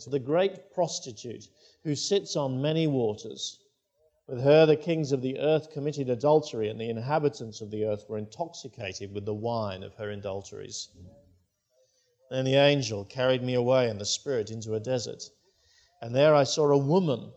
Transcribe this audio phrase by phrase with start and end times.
[0.00, 1.48] to the great prostitute
[1.82, 3.58] who sits on many waters.
[4.26, 8.08] With her, the kings of the earth committed adultery, and the inhabitants of the earth
[8.08, 10.88] were intoxicated with the wine of her adulteries.
[12.30, 15.30] Then the angel carried me away in the spirit into a desert,
[16.00, 17.32] and there I saw a woman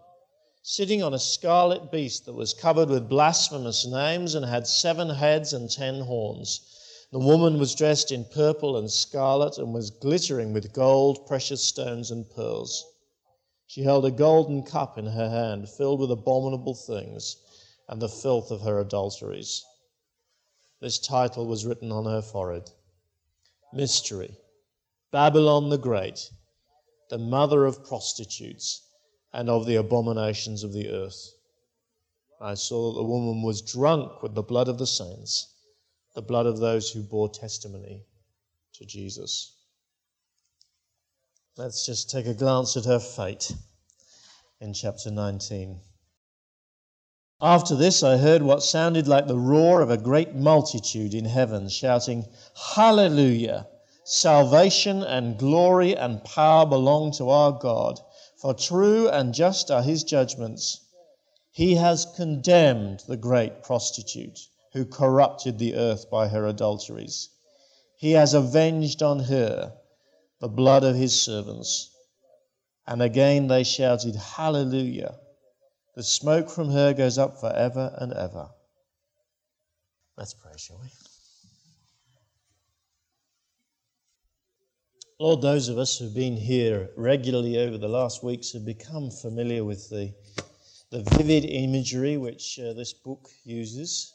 [0.63, 5.53] sitting on a scarlet beast that was covered with blasphemous names and had seven heads
[5.53, 6.61] and ten horns.
[7.09, 12.11] The woman was dressed in purple and scarlet and was glittering with gold, precious stones,
[12.11, 12.83] and pearls.
[13.65, 17.37] She held a golden cup in her hand, filled with abominable things
[17.87, 19.63] and the filth of her adulteries.
[20.81, 22.71] This title was written on her forehead
[23.71, 24.37] Mystery
[25.09, 26.29] Babylon the Great,
[27.09, 28.81] the mother of prostitutes
[29.31, 31.31] and of the abominations of the earth.
[32.41, 35.53] I saw that the woman was drunk with the blood of the saints,
[36.17, 38.03] the blood of those who bore testimony
[38.73, 39.53] to Jesus.
[41.55, 43.53] Let's just take a glance at her fate
[44.59, 45.79] in chapter 19.
[47.39, 51.69] After this, I heard what sounded like the roar of a great multitude in heaven,
[51.69, 52.25] shouting,
[52.73, 53.67] Hallelujah!
[54.03, 57.99] Salvation and glory and power belong to our God
[58.37, 60.79] for true and just are his judgments.
[61.51, 64.39] He has condemned the great prostitute
[64.77, 67.29] who corrupted the earth by her adulteries.
[67.97, 69.73] He has avenged on her
[70.39, 71.89] the blood of his servants.
[72.85, 75.15] And again they shouted, Hallelujah!
[75.95, 78.51] The smoke from her goes up for ever and ever.
[80.15, 80.89] Let's pray, shall we?
[85.19, 89.65] Lord, those of us who've been here regularly over the last weeks have become familiar
[89.65, 90.13] with the,
[90.91, 94.13] the vivid imagery which uh, this book uses.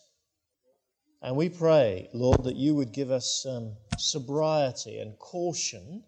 [1.23, 6.03] And we pray, Lord, that you would give us um, sobriety and caution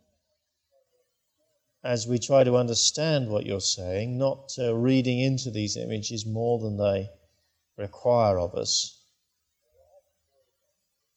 [1.85, 6.59] as we try to understand what you're saying, not uh, reading into these images more
[6.59, 7.11] than they
[7.77, 9.03] require of us.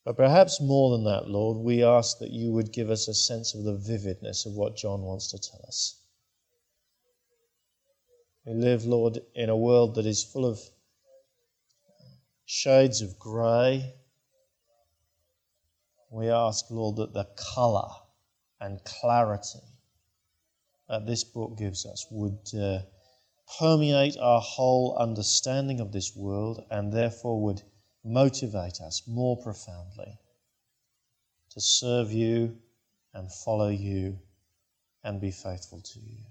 [0.06, 3.56] But perhaps more than that, Lord, we ask that you would give us a sense
[3.56, 6.00] of the vividness of what John wants to tell us.
[8.46, 10.60] We live, Lord, in a world that is full of
[12.50, 13.94] shades of grey.
[16.10, 17.90] We ask, Lord, that the colour
[18.62, 19.60] and clarity
[20.88, 22.80] that this book gives us would uh,
[23.60, 27.62] permeate our whole understanding of this world and therefore would
[28.06, 30.18] motivate us more profoundly
[31.50, 32.58] to serve you
[33.14, 34.18] and follow you
[35.04, 36.24] and be faithful to you.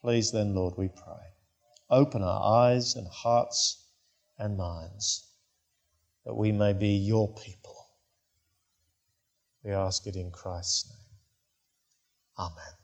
[0.00, 1.34] Please, then, Lord, we pray,
[1.88, 3.85] open our eyes and hearts
[4.38, 5.28] and minds
[6.24, 7.74] that we may be your people.
[9.62, 12.46] We ask it in Christ's name.
[12.46, 12.74] Amen.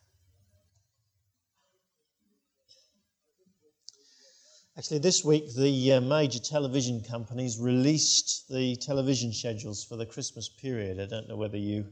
[4.79, 10.49] Actually, this week the uh, major television companies released the television schedules for the Christmas
[10.49, 10.99] period.
[10.99, 11.87] I don't know whether you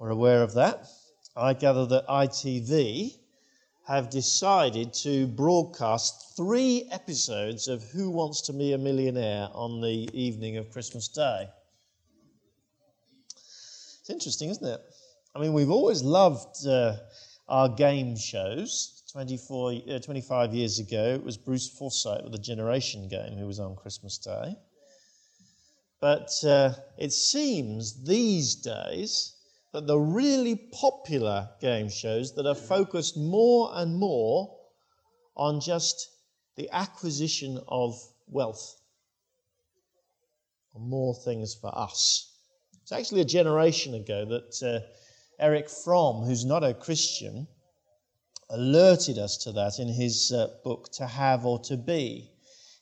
[0.00, 0.86] are aware of that.
[1.36, 3.14] I gather that ITV
[3.96, 10.08] have decided to broadcast three episodes of Who Wants to Be a Millionaire on the
[10.12, 11.48] evening of Christmas Day.
[13.34, 14.80] It's interesting, isn't it?
[15.34, 16.98] I mean, we've always loved uh,
[17.48, 19.02] our game shows.
[19.12, 23.58] 24, uh, 25 years ago, it was Bruce Forsyth with the Generation Game who was
[23.58, 24.54] on Christmas Day.
[26.00, 29.34] But uh, it seems these days
[29.72, 34.56] that the really popular game shows that are focused more and more
[35.36, 36.10] on just
[36.56, 37.94] the acquisition of
[38.26, 38.80] wealth,
[40.76, 42.32] more things for us.
[42.82, 44.86] It's actually a generation ago that uh,
[45.42, 47.46] Erich Fromm, who's not a Christian,
[48.50, 52.30] alerted us to that in his uh, book, To Have or To Be.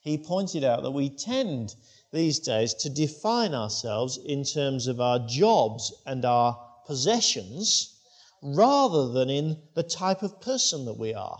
[0.00, 1.75] He pointed out that we tend
[2.12, 8.00] these days to define ourselves in terms of our jobs and our possessions
[8.43, 11.39] rather than in the type of person that we are.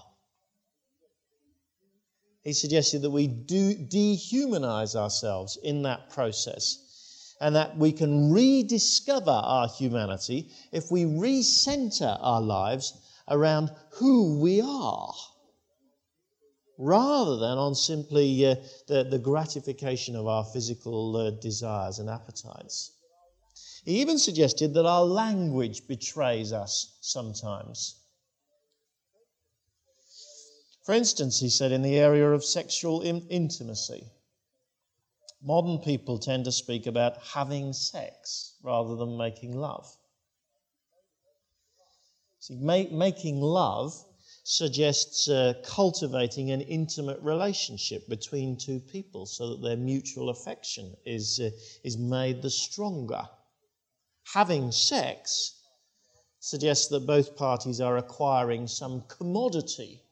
[2.45, 9.31] He suggested that we do dehumanize ourselves in that process and that we can rediscover
[9.31, 12.93] our humanity if we recenter our lives
[13.29, 15.15] around who we are
[16.77, 18.55] rather than on simply uh,
[18.87, 22.98] the, the gratification of our physical uh, desires and appetites.
[23.89, 27.95] He even suggested that our language betrays us sometimes.
[30.85, 34.05] For instance, he said, in the area of sexual in- intimacy,
[35.41, 39.91] modern people tend to speak about having sex rather than making love.
[42.41, 43.95] See, ma- making love
[44.45, 51.41] suggests uh, cultivating an intimate relationship between two people so that their mutual affection is,
[51.41, 51.49] uh,
[51.85, 53.27] is made the stronger.
[54.35, 55.55] Having sex
[56.41, 60.03] suggests that both parties are acquiring some commodity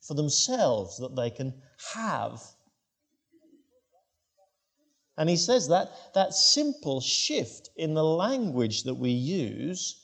[0.00, 1.60] for themselves that they can
[1.94, 2.40] have.
[5.16, 10.00] And he says that that simple shift in the language that we use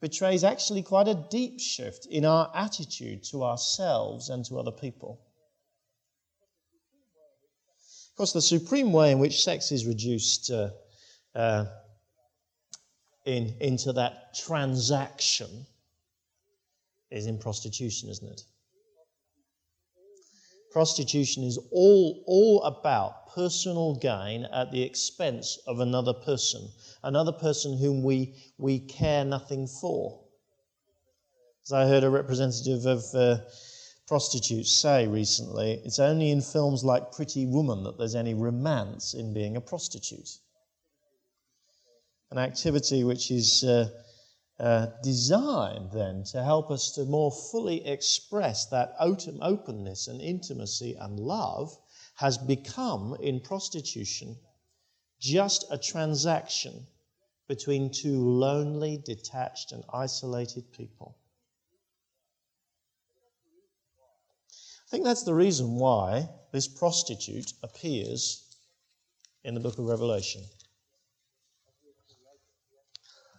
[0.00, 5.20] betrays actually quite a deep shift in our attitude to ourselves and to other people.
[8.10, 10.70] Of course, the supreme way in which sex is reduced uh,
[11.34, 11.66] uh,
[13.24, 15.66] in, into that transaction
[17.10, 18.42] is in prostitution, isn't it?
[20.72, 26.66] Prostitution is all, all about personal gain at the expense of another person,
[27.02, 30.20] another person whom we, we care nothing for.
[31.66, 33.36] As I heard a representative of uh,
[34.06, 39.32] prostitutes say recently, it's only in films like Pretty Woman that there's any romance in
[39.34, 40.38] being a prostitute.
[42.32, 43.90] An activity which is uh,
[44.58, 51.20] uh, designed then to help us to more fully express that openness and intimacy and
[51.20, 51.76] love
[52.14, 54.34] has become in prostitution
[55.20, 56.86] just a transaction
[57.48, 61.18] between two lonely, detached, and isolated people.
[64.86, 68.56] I think that's the reason why this prostitute appears
[69.44, 70.44] in the book of Revelation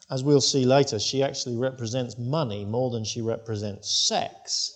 [0.10, 4.74] as we'll see later, she actually represents money more than she represents sex.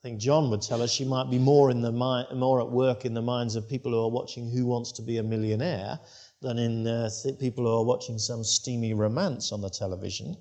[0.00, 2.70] I think John would tell us she might be more, in the mi- more at
[2.70, 5.98] work in the minds of people who are watching Who Wants to Be a Millionaire
[6.40, 10.36] than in uh, people who are watching some steamy romance on the television.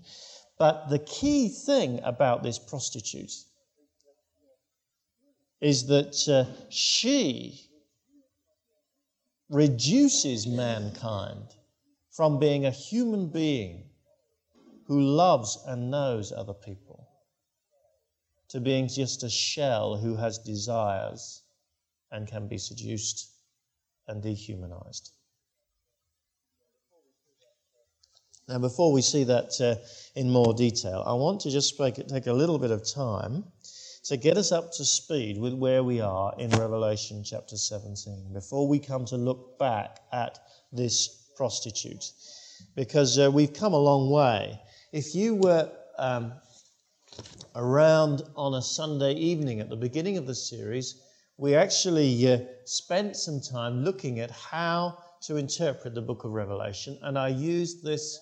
[0.57, 3.33] But the key thing about this prostitute
[5.61, 7.69] is that uh, she
[9.49, 11.55] reduces mankind
[12.15, 13.83] from being a human being
[14.87, 17.09] who loves and knows other people
[18.47, 21.41] to being just a shell who has desires
[22.11, 23.31] and can be seduced
[24.07, 25.11] and dehumanized.
[28.47, 29.75] Now, before we see that uh,
[30.17, 33.43] in more detail, I want to just take a little bit of time
[34.03, 38.67] to get us up to speed with where we are in Revelation chapter 17 before
[38.67, 40.37] we come to look back at
[40.71, 42.11] this prostitute
[42.75, 44.59] because uh, we've come a long way.
[44.91, 46.33] If you were um,
[47.55, 51.01] around on a Sunday evening at the beginning of the series,
[51.37, 56.97] we actually uh, spent some time looking at how to interpret the book of Revelation,
[57.01, 58.19] and I used this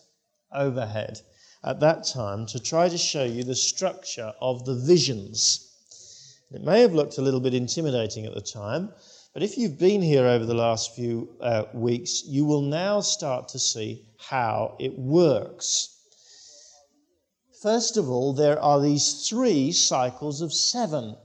[0.51, 1.19] overhead
[1.63, 5.69] at that time to try to show you the structure of the visions.
[6.51, 8.94] It may have looked a little bit intimidating at the time,
[9.33, 13.47] but if you've been here over the last few uh, weeks, you will now start
[13.50, 15.89] to see how it works.
[17.62, 21.15] First of all, there are these three cycles of seven.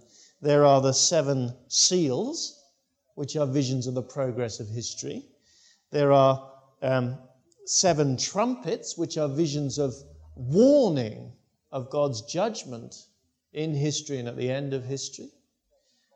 [0.40, 2.62] There are the seven seals,
[3.14, 5.26] which are visions of the progress of history.
[5.90, 6.50] There are
[6.80, 7.18] um,
[7.66, 9.94] seven trumpets, which are visions of
[10.34, 11.32] warning
[11.72, 12.94] of God's judgment
[13.52, 15.30] in history and at the end of history.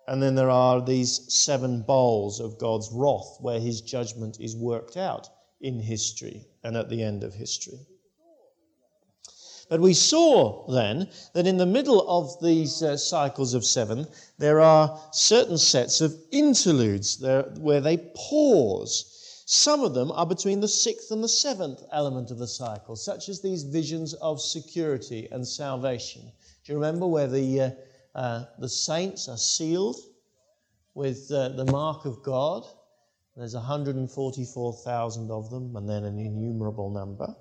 [0.08, 4.96] And then there are these seven bowls of God's wrath where his judgment is worked
[4.96, 5.28] out
[5.60, 7.86] in history and at the end of history.
[9.68, 14.06] But we saw then that in the middle of these uh, cycles of seven,
[14.36, 19.44] there are certain sets of interludes there, where they pause.
[19.46, 23.30] Some of them are between the sixth and the seventh element of the cycle, such
[23.30, 26.30] as these visions of security and salvation.
[26.64, 27.70] Do you remember where the uh,
[28.14, 29.96] uh, the saints are sealed
[30.94, 32.64] with uh, the mark of God.
[33.36, 37.34] There's 144,000 of them, and then an innumerable number.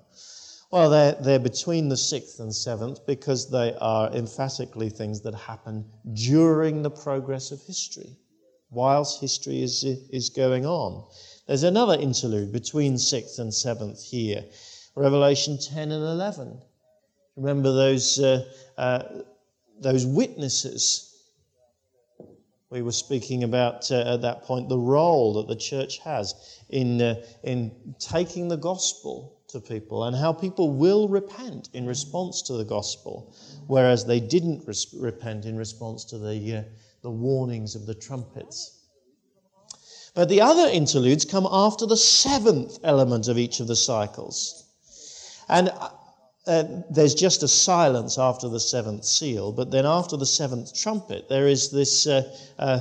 [0.70, 5.84] Well, they're, they're between the sixth and seventh because they are emphatically things that happen
[6.14, 8.16] during the progress of history,
[8.70, 11.06] whilst history is, is going on.
[11.46, 14.44] There's another interlude between sixth and seventh here
[14.94, 16.60] Revelation 10 and 11.
[17.36, 18.44] Remember those uh,
[18.76, 19.02] uh,
[19.80, 21.08] those witnesses.
[22.70, 26.34] We were speaking about uh, at that point the role that the church has
[26.70, 32.40] in, uh, in taking the gospel to people and how people will repent in response
[32.42, 33.34] to the gospel,
[33.66, 36.62] whereas they didn't res- repent in response to the, uh,
[37.02, 38.78] the warnings of the trumpets.
[40.14, 44.64] But the other interludes come after the seventh element of each of the cycles.
[45.48, 45.70] And
[46.46, 51.28] uh, there's just a silence after the seventh seal, but then after the seventh trumpet,
[51.28, 52.80] there is this uh, uh,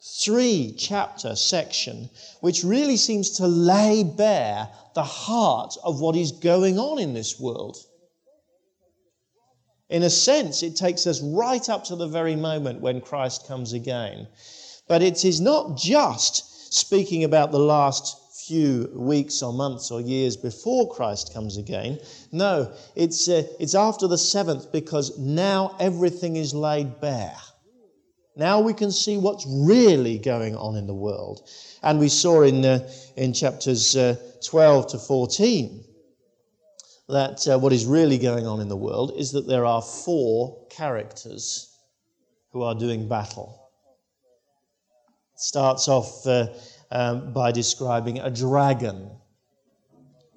[0.00, 2.08] three chapter section
[2.40, 7.40] which really seems to lay bare the heart of what is going on in this
[7.40, 7.76] world.
[9.88, 13.72] In a sense, it takes us right up to the very moment when Christ comes
[13.72, 14.28] again.
[14.86, 20.36] But it is not just speaking about the last few weeks or months or years
[20.36, 22.00] before Christ comes again.
[22.32, 27.36] No, it's, uh, it's after the seventh because now everything is laid bare.
[28.36, 31.48] Now we can see what's really going on in the world.
[31.82, 35.84] And we saw in, uh, in chapters uh, 12 to 14
[37.08, 40.66] that uh, what is really going on in the world is that there are four
[40.70, 41.74] characters
[42.52, 43.70] who are doing battle.
[45.36, 46.46] Starts off uh,
[46.90, 49.10] um, by describing a dragon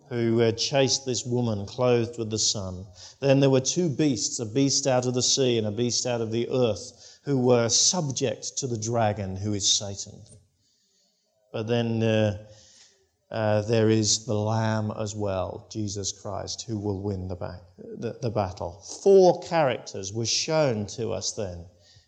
[0.09, 2.85] who uh, chased this woman clothed with the sun.
[3.21, 6.19] Then there were two beasts, a beast out of the sea and a beast out
[6.19, 10.19] of the earth, who were subject to the dragon, who is Satan.
[11.53, 12.45] But then uh,
[13.31, 18.17] uh, there is the Lamb as well, Jesus Christ, who will win the, ba- the,
[18.21, 18.83] the battle.
[19.01, 21.65] Four characters were shown to us then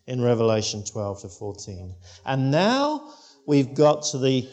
[0.07, 1.95] in Revelation 12 to 14.
[2.25, 3.13] And now
[3.45, 4.47] we've got to the,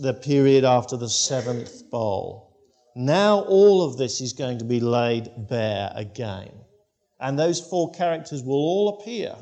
[0.00, 2.56] the period after the seventh bowl.
[2.94, 6.50] Now all of this is going to be laid bare again.
[7.20, 9.34] And those four characters will all appear.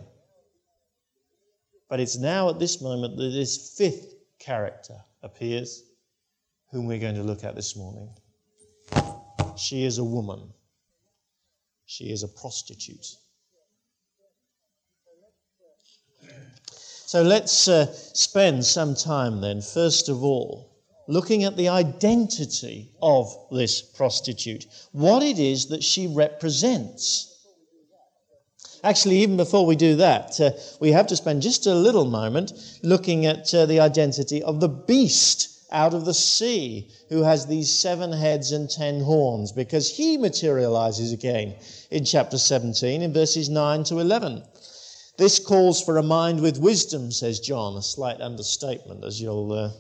[1.89, 5.83] But it's now at this moment that this fifth character appears
[6.71, 8.11] whom we're going to look at this morning.
[9.57, 10.53] She is a woman,
[11.87, 13.07] she is a prostitute.
[17.07, 20.73] So let's uh, spend some time then, first of all,
[21.07, 27.33] looking at the identity of this prostitute, what it is that she represents.
[28.83, 32.53] Actually, even before we do that, uh, we have to spend just a little moment
[32.83, 37.73] looking at uh, the identity of the beast out of the sea who has these
[37.73, 41.55] seven heads and ten horns, because he materializes again
[41.93, 44.43] in chapter 17 in verses 9 to 11.
[45.19, 49.71] This calls for a mind with wisdom, says John, a slight understatement, as you'll uh,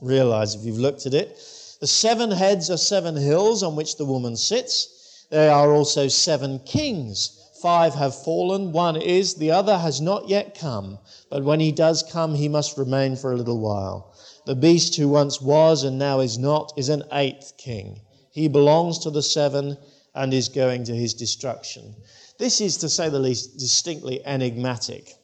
[0.00, 1.36] realize if you've looked at it.
[1.80, 5.26] The seven heads are seven hills on which the woman sits.
[5.30, 7.40] There are also seven kings.
[7.60, 10.98] Five have fallen, one is, the other has not yet come.
[11.28, 14.14] But when he does come, he must remain for a little while.
[14.46, 18.00] The beast who once was and now is not is an eighth king.
[18.30, 19.76] He belongs to the seven
[20.14, 21.94] and is going to his destruction.
[22.38, 25.16] This is, to say the least, distinctly enigmatic.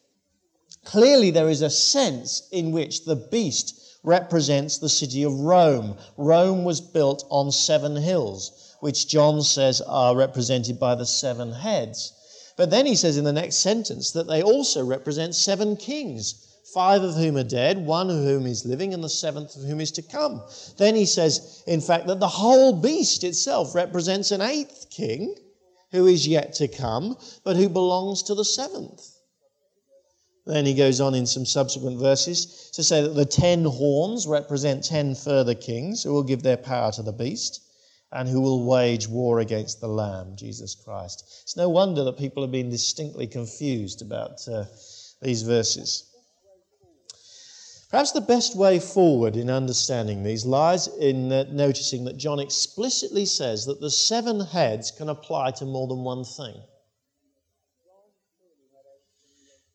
[0.85, 5.97] Clearly, there is a sense in which the beast represents the city of Rome.
[6.17, 12.13] Rome was built on seven hills, which John says are represented by the seven heads.
[12.57, 17.03] But then he says in the next sentence that they also represent seven kings five
[17.03, 19.93] of whom are dead, one of whom is living, and the seventh of whom is
[19.93, 20.43] to come.
[20.79, 25.35] Then he says, in fact, that the whole beast itself represents an eighth king
[25.93, 29.03] who is yet to come, but who belongs to the seventh.
[30.47, 34.85] Then he goes on in some subsequent verses to say that the ten horns represent
[34.85, 37.63] ten further kings who will give their power to the beast
[38.13, 41.43] and who will wage war against the Lamb, Jesus Christ.
[41.43, 44.65] It's no wonder that people have been distinctly confused about uh,
[45.23, 46.10] these verses.
[47.91, 53.27] Perhaps the best way forward in understanding these lies in uh, noticing that John explicitly
[53.27, 56.55] says that the seven heads can apply to more than one thing.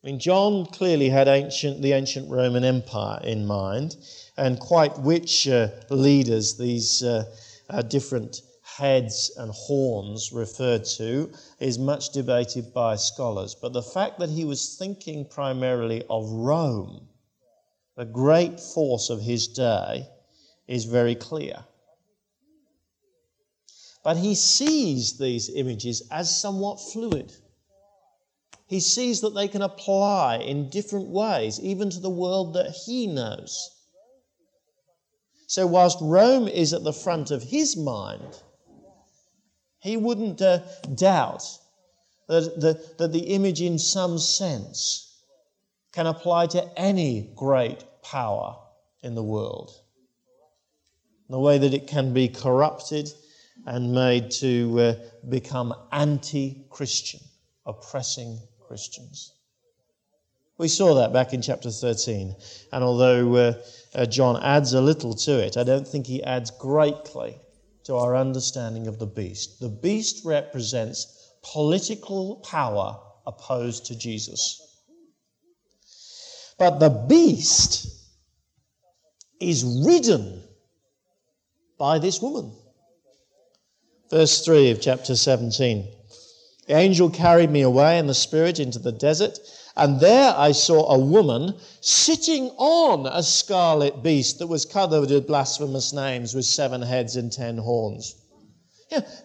[0.01, 3.97] I mean, John clearly had ancient, the ancient Roman Empire in mind,
[4.37, 7.25] and quite which uh, leaders these uh,
[7.69, 13.55] uh different heads and horns referred to is much debated by scholars.
[13.61, 17.09] But the fact that he was thinking primarily of Rome
[17.95, 20.09] the great force of his day,
[20.67, 21.63] is very clear.
[24.03, 27.33] But he sees these images as somewhat fluid.
[28.67, 33.07] He sees that they can apply in different ways, even to the world that he
[33.07, 33.71] knows.
[35.47, 38.41] So, whilst Rome is at the front of his mind,
[39.79, 40.59] he wouldn't uh,
[40.95, 41.43] doubt
[42.27, 45.04] that the, that the image, in some sense,
[45.95, 48.57] can apply to any great power
[49.01, 49.71] in the world.
[51.29, 53.09] The way that it can be corrupted
[53.65, 54.95] and made to uh,
[55.29, 57.21] become anti Christian,
[57.65, 58.37] oppressing
[58.67, 59.31] Christians.
[60.57, 62.35] We saw that back in chapter 13.
[62.73, 63.53] And although uh,
[63.93, 67.37] uh, John adds a little to it, I don't think he adds greatly
[67.85, 69.61] to our understanding of the beast.
[69.61, 74.64] The beast represents political power opposed to Jesus.
[76.57, 77.87] But the beast
[79.39, 80.43] is ridden
[81.77, 82.55] by this woman.
[84.09, 85.91] Verse 3 of chapter 17.
[86.67, 89.37] The angel carried me away in the spirit into the desert,
[89.75, 95.27] and there I saw a woman sitting on a scarlet beast that was covered with
[95.27, 98.15] blasphemous names with seven heads and ten horns.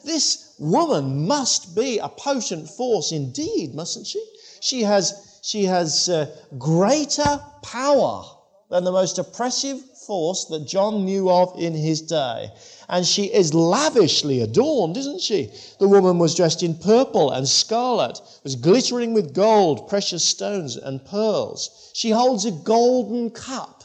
[0.04, 4.22] This woman must be a potent force indeed, mustn't she?
[4.60, 6.26] She has, she has uh,
[6.58, 8.24] greater power
[8.70, 12.50] than the most oppressive force that John knew of in his day.
[12.88, 15.52] And she is lavishly adorned, isn't she?
[15.78, 21.04] The woman was dressed in purple and scarlet, was glittering with gold, precious stones, and
[21.04, 21.90] pearls.
[21.94, 23.84] She holds a golden cup.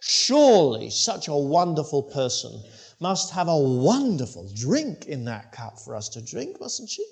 [0.00, 2.62] Surely such a wonderful person
[3.00, 7.04] must have a wonderful drink in that cup for us to drink, mustn't she?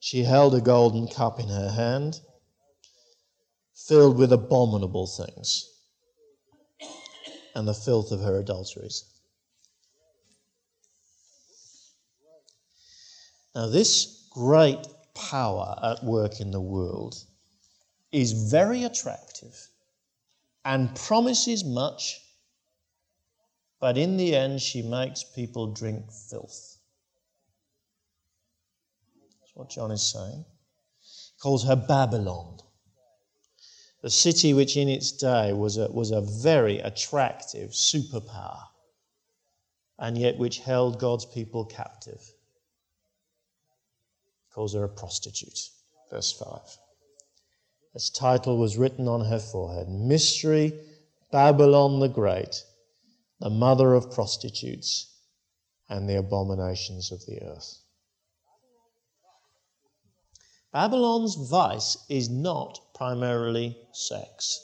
[0.00, 2.20] She held a golden cup in her hand
[3.74, 5.66] filled with abominable things
[7.54, 9.04] and the filth of her adulteries.
[13.54, 17.16] Now, this great power at work in the world
[18.12, 19.68] is very attractive
[20.64, 22.20] and promises much,
[23.80, 26.69] but in the end, she makes people drink filth.
[29.60, 30.46] What John is saying.
[31.02, 32.60] He calls her Babylon
[34.00, 38.62] the city which in its day was a, was a very attractive superpower,
[39.98, 42.22] and yet which held God's people captive.
[44.48, 45.68] He Calls her a prostitute.
[46.10, 46.78] Verse 5.
[47.94, 50.72] Its title was written on her forehead Mystery
[51.30, 52.64] Babylon the Great,
[53.40, 55.14] the mother of prostitutes
[55.90, 57.79] and the abominations of the earth.
[60.72, 64.60] Babylon's vice is not primarily sex.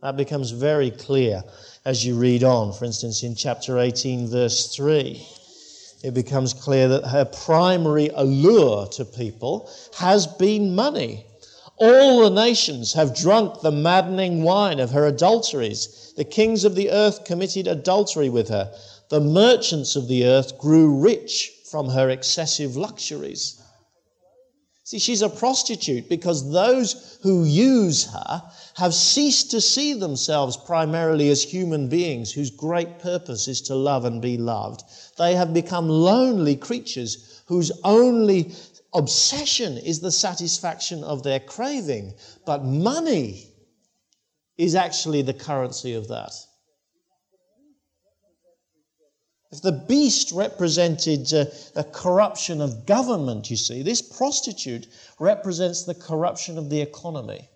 [0.00, 1.42] That becomes very clear
[1.84, 2.72] as you read on.
[2.72, 5.26] For instance, in chapter 18, verse 3,
[6.04, 11.26] it becomes clear that her primary allure to people has been money.
[11.78, 16.12] All the nations have drunk the maddening wine of her adulteries.
[16.16, 18.72] The kings of the earth committed adultery with her.
[19.08, 23.60] The merchants of the earth grew rich from her excessive luxuries.
[24.86, 28.42] See, she's a prostitute because those who use her
[28.76, 34.04] have ceased to see themselves primarily as human beings whose great purpose is to love
[34.04, 34.82] and be loved.
[35.16, 38.52] They have become lonely creatures whose only
[38.92, 42.12] obsession is the satisfaction of their craving.
[42.44, 43.48] But money
[44.58, 46.34] is actually the currency of that.
[49.54, 51.44] If the beast represented uh,
[51.76, 54.88] a corruption of government, you see, this prostitute
[55.20, 57.48] represents the corruption of the economy.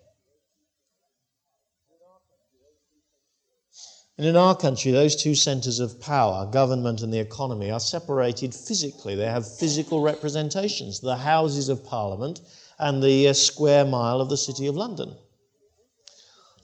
[4.17, 8.55] And in our country, those two centres of power, government and the economy, are separated
[8.55, 9.15] physically.
[9.15, 12.39] They have physical representations the Houses of Parliament
[12.77, 15.17] and the uh, square mile of the City of London.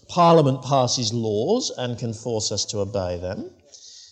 [0.07, 3.51] Parliament passes laws and can force us to obey them.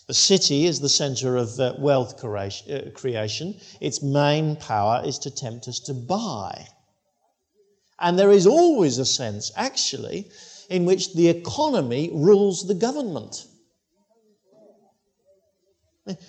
[0.07, 3.55] The city is the center of uh, wealth uh, creation.
[3.79, 6.67] Its main power is to tempt us to buy.
[7.99, 10.29] And there is always a sense, actually,
[10.69, 13.45] in which the economy rules the government.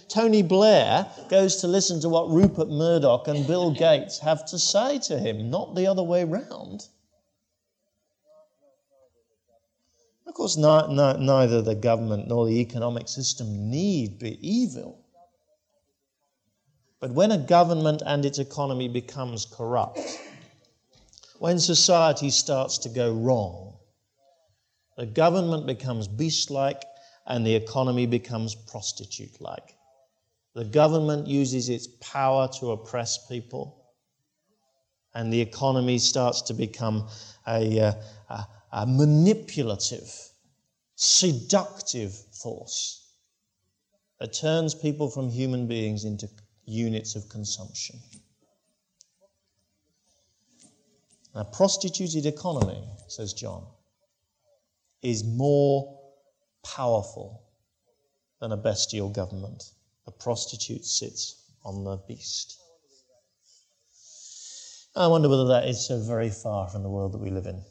[0.08, 5.00] Tony Blair goes to listen to what Rupert Murdoch and Bill Gates have to say
[5.00, 6.86] to him, not the other way round.
[10.34, 14.98] Of course, neither the government nor the economic system need be evil.
[16.98, 20.00] But when a government and its economy becomes corrupt,
[21.38, 23.76] when society starts to go wrong,
[24.96, 26.82] the government becomes beast like
[27.28, 29.76] and the economy becomes prostitute like.
[30.56, 33.86] The government uses its power to oppress people,
[35.14, 37.06] and the economy starts to become
[37.46, 37.92] a, uh,
[38.30, 40.12] a, a manipulative,
[40.96, 43.06] seductive force
[44.18, 46.28] that turns people from human beings into
[46.66, 47.96] units of consumption.
[51.36, 53.64] A prostituted economy, says John,
[55.02, 56.00] is more
[56.64, 57.44] powerful
[58.40, 59.62] than a bestial government.
[60.08, 62.58] A prostitute sits on the beast.
[64.96, 67.62] I wonder whether that is so very far from the world that we live in.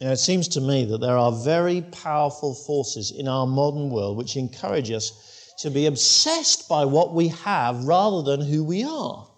[0.00, 4.34] It seems to me that there are very powerful forces in our modern world which
[4.34, 5.12] encourage us
[5.58, 9.28] to be obsessed by what we have rather than who we are.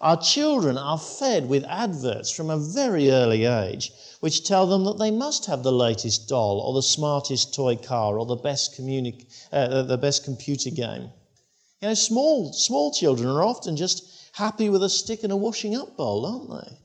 [0.00, 4.98] Our children are fed with adverts from a very early age which tell them that
[4.98, 9.26] they must have the latest doll or the smartest toy car or the best, communi-
[9.52, 11.10] uh, the best computer game.
[11.80, 15.76] You know, small, small children are often just happy with a stick and a washing
[15.76, 16.76] up bowl, aren't they?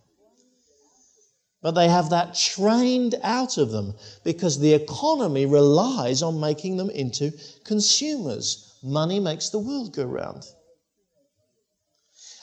[1.65, 6.91] But they have that trained out of them because the economy relies on making them
[6.91, 8.75] into consumers.
[8.83, 10.45] Money makes the world go round.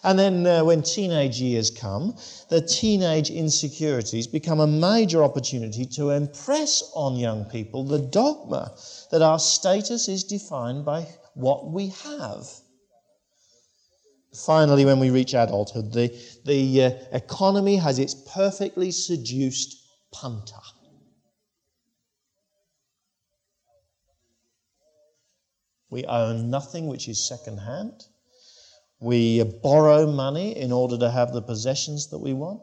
[0.02, 2.16] And then uh, when teenage years come,
[2.48, 8.74] the teenage insecurities become a major opportunity to impress on young people the dogma
[9.12, 12.48] that our status is defined by what we have.
[14.34, 16.08] Finally, when we reach adulthood, the,
[16.46, 19.76] the uh, economy has its perfectly seduced
[20.10, 20.56] punter.
[25.90, 28.06] We own nothing which is second hand.
[29.00, 32.62] We borrow money in order to have the possessions that we want.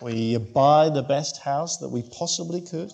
[0.00, 2.92] We buy the best house that we possibly could.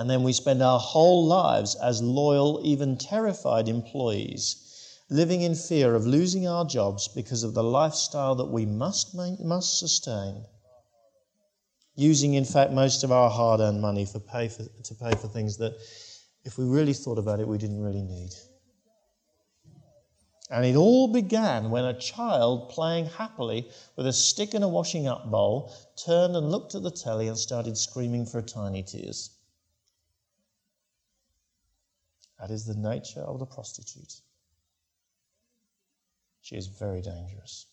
[0.00, 5.94] And then we spend our whole lives as loyal, even terrified employees, living in fear
[5.94, 10.46] of losing our jobs because of the lifestyle that we must, must sustain.
[11.96, 15.28] Using, in fact, most of our hard earned money for pay for, to pay for
[15.28, 15.76] things that,
[16.46, 18.30] if we really thought about it, we didn't really need.
[20.48, 25.06] And it all began when a child playing happily with a stick and a washing
[25.06, 29.36] up bowl turned and looked at the telly and started screaming for tiny tears.
[32.40, 34.14] That is the nature of the prostitute.
[36.42, 37.66] She is very dangerous.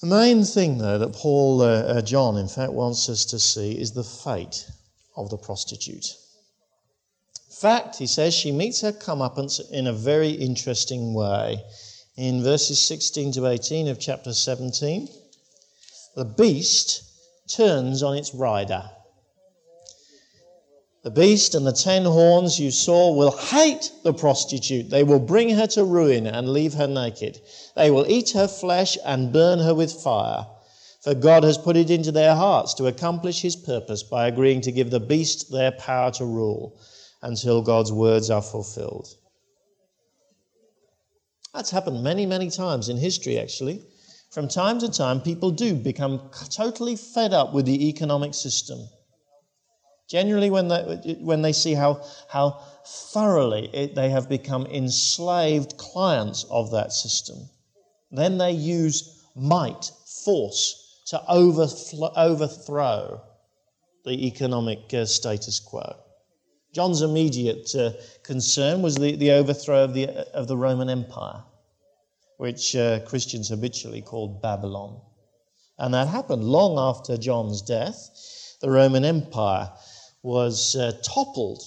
[0.00, 3.78] The main thing, though, that Paul, uh, uh, John, in fact, wants us to see
[3.80, 4.66] is the fate
[5.16, 6.16] of the prostitute
[7.62, 11.62] fact, he says, she meets her comeuppance in a very interesting way.
[12.16, 15.08] In verses 16 to 18 of chapter 17,
[16.16, 17.04] the beast
[17.48, 18.82] turns on its rider.
[21.02, 24.88] The beast and the ten horns you saw will hate the prostitute.
[24.88, 27.40] They will bring her to ruin and leave her naked.
[27.74, 30.46] They will eat her flesh and burn her with fire.
[31.02, 34.70] For God has put it into their hearts to accomplish his purpose by agreeing to
[34.70, 36.78] give the beast their power to rule
[37.20, 39.08] until God's words are fulfilled.
[41.52, 43.84] That's happened many, many times in history, actually.
[44.30, 48.88] From time to time, people do become totally fed up with the economic system.
[50.12, 56.44] Generally, when they, when they see how, how thoroughly it, they have become enslaved clients
[56.50, 57.48] of that system,
[58.10, 59.90] then they use might,
[60.22, 63.22] force, to overthrow
[64.04, 65.96] the economic uh, status quo.
[66.74, 71.42] John's immediate uh, concern was the, the overthrow of the, of the Roman Empire,
[72.36, 75.00] which uh, Christians habitually called Babylon.
[75.78, 78.10] And that happened long after John's death.
[78.60, 79.72] The Roman Empire
[80.22, 81.62] was uh, toppled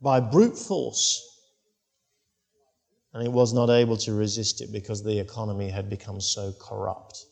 [0.00, 1.24] by brute force,
[3.12, 7.24] and it was not able to resist it because the economy had become so corrupt.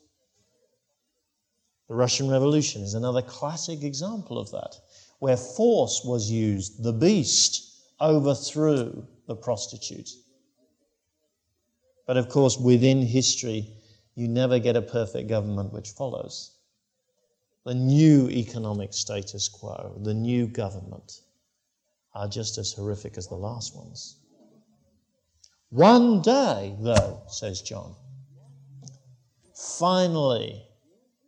[1.89, 4.77] The Russian Revolution is another classic example of that
[5.19, 7.63] where force was used, the beast
[8.01, 10.11] overthrew the prostitute.
[12.07, 13.73] But of course, within history,
[14.15, 16.56] you never get a perfect government which follows.
[17.67, 21.21] The new economic status quo, the new government,
[22.15, 24.17] are just as horrific as the last ones.
[25.69, 27.95] One day, though, says John,
[29.55, 30.63] finally,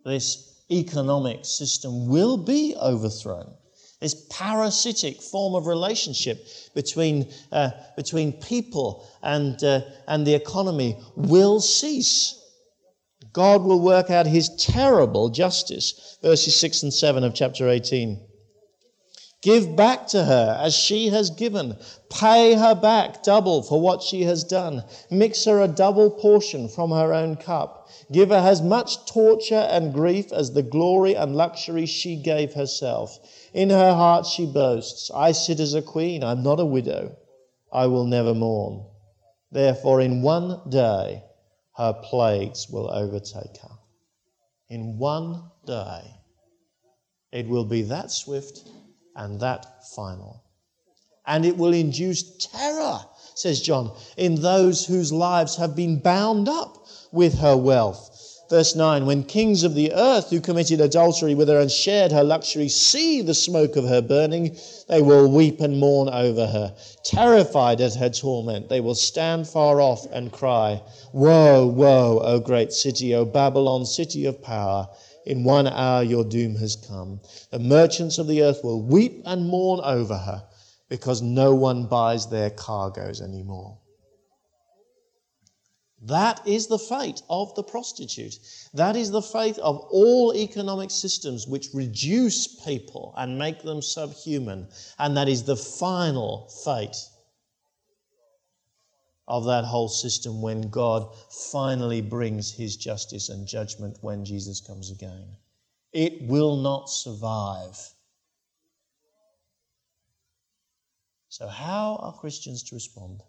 [0.07, 3.53] this economic system will be overthrown
[4.01, 11.61] this parasitic form of relationship between, uh, between people and, uh, and the economy will
[11.61, 12.38] cease.
[13.32, 16.18] God will work out his terrible justice.
[16.22, 18.20] Verses 6 and 7 of chapter 18.
[19.40, 21.76] Give back to her as she has given.
[22.10, 24.82] Pay her back double for what she has done.
[25.10, 27.88] Mix her a double portion from her own cup.
[28.10, 33.16] Give her as much torture and grief as the glory and luxury she gave herself.
[33.54, 37.16] In her heart she boasts, I sit as a queen, I'm not a widow.
[37.72, 38.86] I will never mourn.
[39.52, 41.22] Therefore, in one day,
[41.78, 43.76] her plagues will overtake her.
[44.68, 46.02] In one day,
[47.32, 48.68] it will be that swift
[49.16, 50.44] and that final.
[51.26, 53.00] And it will induce terror
[53.38, 58.08] says John, in those whose lives have been bound up with her wealth.
[58.50, 62.24] Verse 9 When kings of the earth who committed adultery with her and shared her
[62.24, 64.56] luxury see the smoke of her burning,
[64.88, 66.74] they will weep and mourn over her.
[67.04, 70.80] Terrified at her torment, they will stand far off and cry,
[71.12, 74.88] Woe, woe, O great city, O Babylon, city of power!
[75.26, 77.20] In one hour your doom has come.
[77.50, 80.42] The merchants of the earth will weep and mourn over her
[80.88, 83.76] because no one buys their cargoes anymore.
[86.02, 88.38] That is the fate of the prostitute.
[88.72, 94.68] That is the fate of all economic systems which reduce people and make them subhuman.
[94.98, 96.96] And that is the final fate
[99.26, 101.14] of that whole system when God
[101.52, 105.37] finally brings his justice and judgment when Jesus comes again.
[105.92, 107.76] It will not survive.
[111.28, 113.22] So, how are Christians to respond?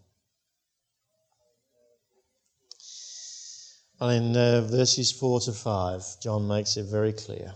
[4.01, 7.53] In uh, verses 4 to 5, John makes it very clear.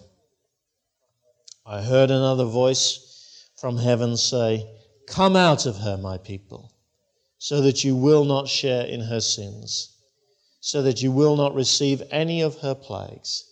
[1.65, 4.69] I heard another voice from heaven say,
[5.08, 6.73] Come out of her, my people,
[7.38, 9.95] so that you will not share in her sins,
[10.60, 13.45] so that you will not receive any of her plagues.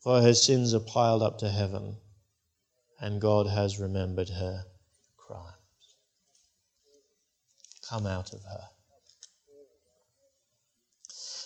[0.00, 1.96] For her sins are piled up to heaven,
[3.00, 4.64] and God has remembered her
[5.16, 5.54] crimes.
[7.88, 8.68] Come out of her.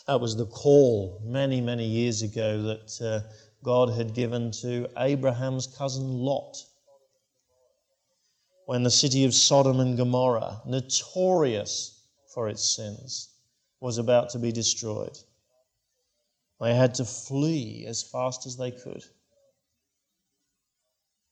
[0.06, 3.20] That was the call many, many years ago that uh,
[3.62, 6.58] God had given to Abraham's cousin Lot.
[8.66, 13.30] When the city of Sodom and Gomorrah, notorious for its sins,
[13.80, 15.16] was about to be destroyed.
[16.60, 19.04] They had to flee as fast as they could.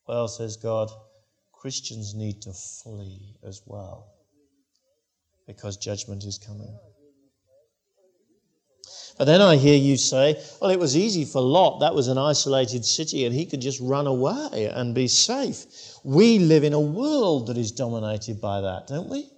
[0.07, 0.91] Well, says God,
[1.53, 4.13] Christians need to flee as well
[5.47, 6.77] because judgment is coming.
[9.19, 11.81] But then I hear you say, well, it was easy for Lot.
[11.81, 15.67] That was an isolated city and he could just run away and be safe.
[16.03, 19.29] We live in a world that is dominated by that, don't we?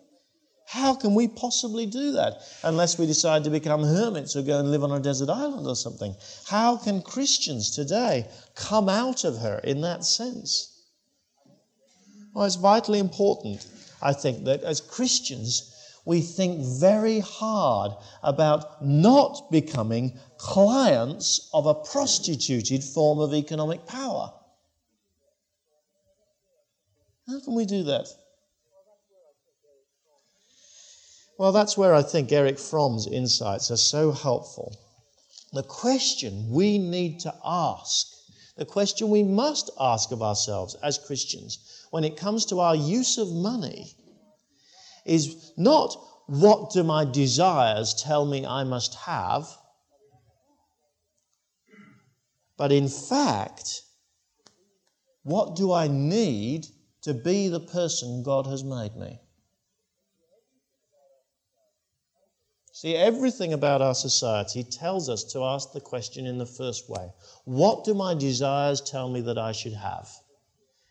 [0.66, 4.70] How can we possibly do that unless we decide to become hermits or go and
[4.70, 6.16] live on a desert island or something?
[6.46, 10.70] How can Christians today come out of her in that sense?
[12.32, 13.66] Well, it's vitally important,
[14.02, 15.73] I think, that as Christians,
[16.04, 24.32] we think very hard about not becoming clients of a prostituted form of economic power.
[27.26, 28.06] How can we do that?
[31.38, 34.76] Well, that's where I think Erich Fromm's insights are so helpful.
[35.52, 38.08] The question we need to ask,
[38.56, 41.58] the question we must ask of ourselves as Christians
[41.90, 43.96] when it comes to our use of money
[45.04, 49.46] is not what do my desires tell me I must have,
[52.56, 53.82] but in fact,
[55.22, 56.66] what do I need
[57.02, 59.20] to be the person God has made me?
[62.72, 67.12] See, everything about our society tells us to ask the question in the first way
[67.44, 70.10] What do my desires tell me that I should have?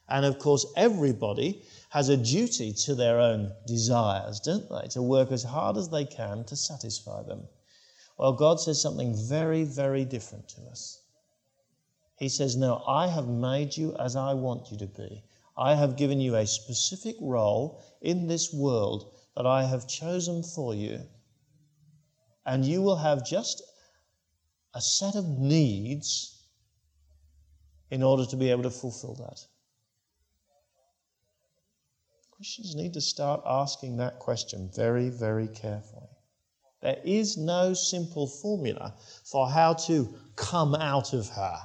[0.07, 4.87] And of course, everybody has a duty to their own desires, don't they?
[4.87, 7.47] To work as hard as they can to satisfy them.
[8.17, 11.03] Well, God says something very, very different to us.
[12.17, 15.23] He says, No, I have made you as I want you to be.
[15.55, 20.73] I have given you a specific role in this world that I have chosen for
[20.73, 20.99] you.
[22.43, 23.61] And you will have just
[24.73, 26.41] a set of needs
[27.91, 29.45] in order to be able to fulfill that.
[32.43, 36.09] Christians need to start asking that question very, very carefully.
[36.81, 41.57] There is no simple formula for how to come out of her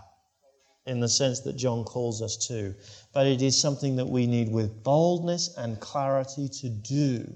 [0.87, 2.77] in the sense that John calls us to,
[3.13, 7.29] but it is something that we need with boldness and clarity to do,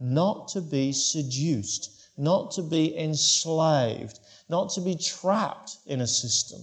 [0.00, 6.62] not to be seduced, not to be enslaved, not to be trapped in a system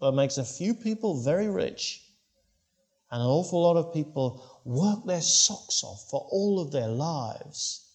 [0.00, 2.00] that makes a few people very rich
[3.10, 7.88] and an awful lot of people work their socks off for all of their lives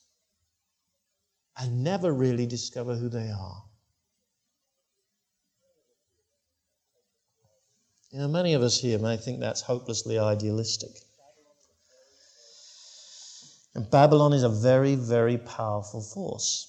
[1.57, 3.63] and never really discover who they are.
[8.11, 10.91] You know, many of us here may think that's hopelessly idealistic.
[13.75, 16.67] And Babylon is a very, very powerful force.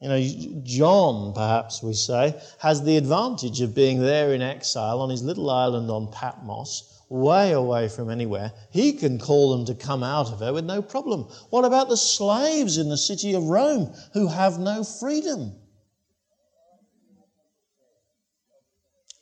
[0.00, 5.10] You know, John, perhaps we say, has the advantage of being there in exile on
[5.10, 8.52] his little island on Patmos way away from anywhere.
[8.70, 11.28] He can call them to come out of her with no problem.
[11.50, 15.54] What about the slaves in the city of Rome who have no freedom?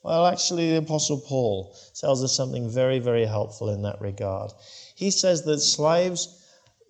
[0.03, 4.53] Well, actually, the Apostle Paul tells us something very, very helpful in that regard.
[4.95, 6.29] He says that slaves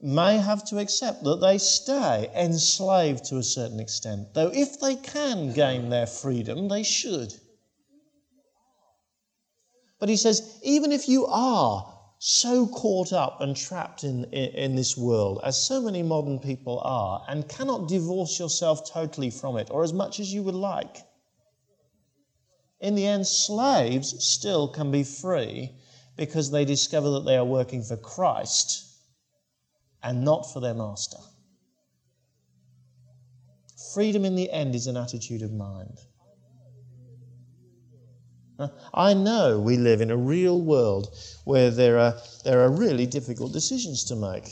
[0.03, 4.97] may have to accept that they stay enslaved to a certain extent, though if they
[4.97, 7.35] can gain their freedom, they should.
[10.01, 11.87] But he says, even if you are
[12.19, 16.81] so caught up and trapped in, in, in, this world, as so many modern people
[16.81, 21.05] are, and cannot divorce yourself totally from it, or as much as you would like,
[22.81, 25.71] in the end, slaves still can be free
[26.17, 28.87] because they discover that they are working for Christ
[30.03, 31.19] and not for their master.
[33.95, 35.99] Freedom in the end is an attitude of mind.
[38.95, 43.53] I know we live in a real world where there are, there are really difficult
[43.53, 44.49] decisions to make.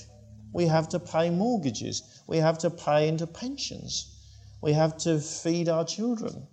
[0.52, 4.06] We have to pay mortgages, we have to pay into pensions,
[4.62, 6.46] we have to feed our children.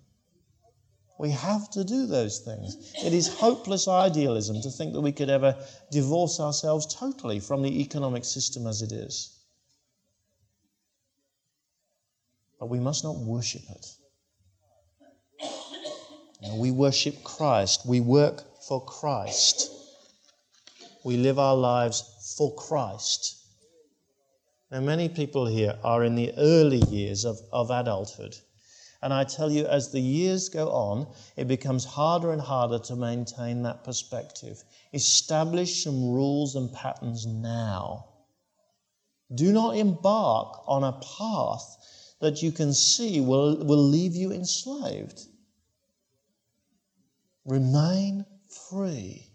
[1.17, 2.75] We have to do those things.
[3.01, 5.55] It is hopeless idealism to think that we could ever
[5.89, 9.31] divorce ourselves totally from the economic system as it is.
[12.59, 13.85] But we must not worship it.
[16.53, 17.85] We worship Christ.
[17.85, 19.71] We work for Christ.
[21.03, 23.37] We live our lives for Christ.
[24.71, 28.35] Now, many people here are in the early years of, of adulthood.
[29.01, 32.95] And I tell you, as the years go on, it becomes harder and harder to
[32.95, 34.63] maintain that perspective.
[34.93, 38.07] Establish some rules and patterns now.
[39.33, 41.77] Do not embark on a path
[42.19, 45.27] that you can see will, will leave you enslaved.
[47.45, 48.25] Remain
[48.69, 49.29] free.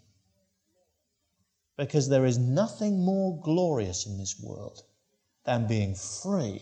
[1.77, 4.83] Because there is nothing more glorious in this world
[5.45, 6.61] than being free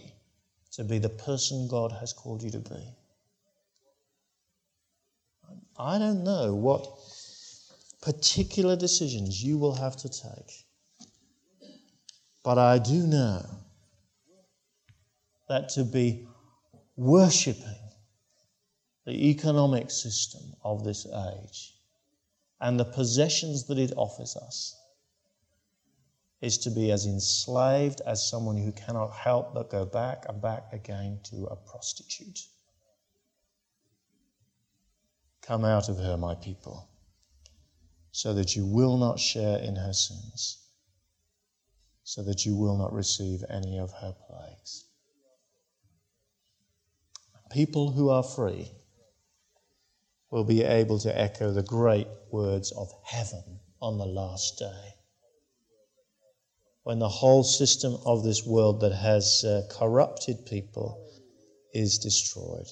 [0.72, 2.96] to be the person God has called you to be.
[5.78, 6.88] I don't know what
[8.02, 10.66] particular decisions you will have to take,
[12.44, 13.46] but I do know
[15.48, 16.28] that to be
[16.96, 17.79] worshipping
[19.10, 21.74] the economic system of this age
[22.62, 24.80] and the possessions that it offers us
[26.42, 30.72] is to be as enslaved as someone who cannot help but go back and back
[30.74, 32.40] again to a prostitute.
[35.42, 36.88] Come out of her, my people,
[38.12, 40.68] so that you will not share in her sins,
[42.04, 44.86] so that you will not receive any of her plagues.
[47.50, 48.72] People who are free
[50.32, 54.94] will be able to echo the great words of heaven on the last day.
[56.84, 61.06] When the whole system of this world that has uh, corrupted people
[61.74, 62.68] is destroyed.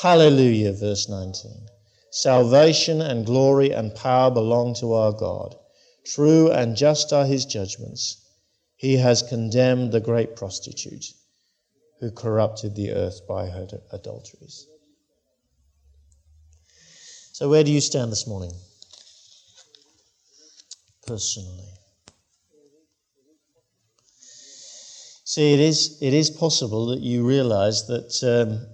[0.00, 1.66] Hallelujah, verse 19.
[2.10, 5.56] Salvation and glory and power belong to our God.
[6.04, 8.16] True and just are his judgments.
[8.76, 11.06] He has condemned the great prostitute
[12.00, 14.66] who corrupted the earth by her adulteries.
[17.32, 18.52] So, where do you stand this morning?
[21.06, 21.64] Personally.
[25.24, 28.66] See, it is, it is possible that you realize that um,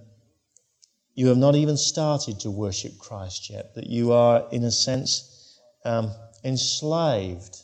[1.13, 5.57] you have not even started to worship Christ yet, that you are, in a sense,
[5.85, 6.11] um,
[6.43, 7.63] enslaved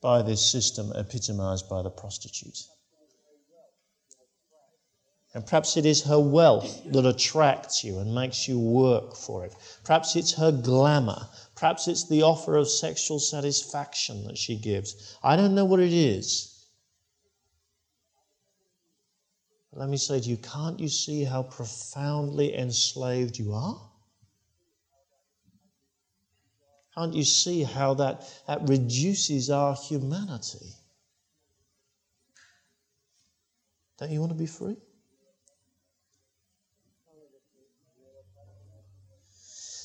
[0.00, 2.58] by this system epitomized by the prostitute.
[5.34, 9.54] And perhaps it is her wealth that attracts you and makes you work for it.
[9.84, 11.28] Perhaps it's her glamour.
[11.54, 15.16] Perhaps it's the offer of sexual satisfaction that she gives.
[15.22, 16.66] I don't know what it is.
[19.70, 23.78] But Let me say to you, can't you see how profoundly enslaved you are?
[26.96, 30.74] Can't you see how that, that reduces our humanity?
[33.98, 34.76] Don't you want to be free?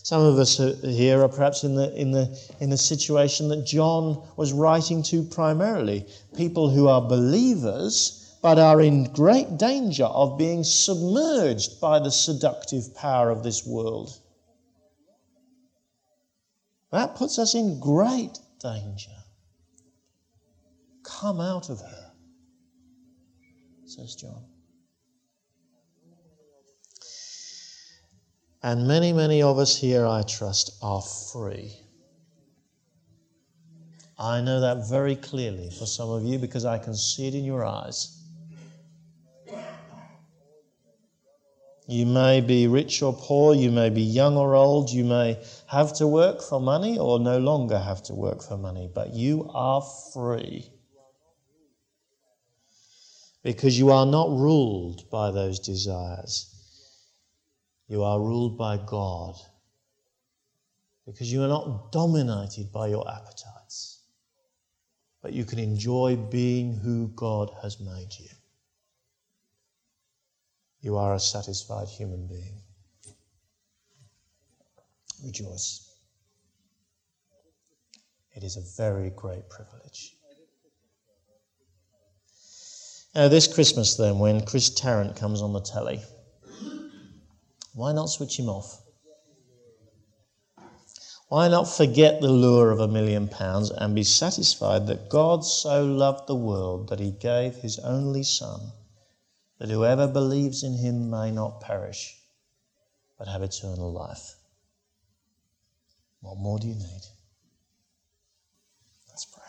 [0.04, 4.22] Some of us here are perhaps in the, in, the, in the situation that John
[4.36, 10.66] was writing to primarily people who are believers but are in great danger of being
[10.66, 14.20] submerged by the seductive power of this world.
[16.92, 19.16] That puts us in great danger.
[21.04, 22.12] Come out of her,
[23.86, 24.44] says John.
[28.64, 31.74] And many, many of us here, I trust, are free.
[34.18, 37.44] I know that very clearly for some of you because I can see it in
[37.44, 38.22] your eyes.
[41.88, 45.92] You may be rich or poor, you may be young or old, you may have
[45.96, 49.82] to work for money or no longer have to work for money, but you are
[50.14, 50.72] free.
[53.44, 56.53] Because you are not ruled by those desires.
[57.94, 59.36] You are ruled by God.
[61.06, 64.02] Because you are not dominated by your appetites.
[65.22, 68.30] But you can enjoy being who God has made you
[70.84, 72.60] you are a satisfied human being.
[75.24, 75.90] Rejoice.
[78.36, 80.18] It is a very great privilege.
[83.16, 86.02] Now, this Christmas, then, when Chris Tarrant comes on the telly,
[87.74, 88.82] why not switch him off?
[91.28, 95.84] Why not forget the lure of a million pounds and be satisfied that God so
[95.84, 98.72] loved the world that he gave his only Son?
[99.64, 102.18] that whoever believes in him may not perish,
[103.18, 104.36] but have eternal life.
[106.20, 107.02] What more do you need?
[109.08, 109.42] Let's pray.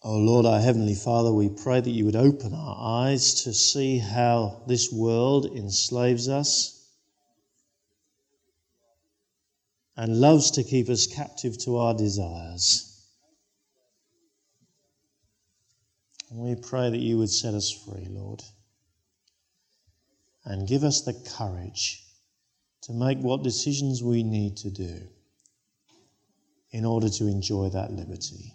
[0.00, 3.98] Oh Lord, our Heavenly Father, we pray that you would open our eyes to see
[3.98, 6.88] how this world enslaves us
[9.96, 12.84] and loves to keep us captive to our desires.
[16.30, 18.40] And we pray that you would set us free, Lord,
[20.44, 22.04] and give us the courage
[22.82, 25.08] to make what decisions we need to do
[26.70, 28.54] in order to enjoy that liberty.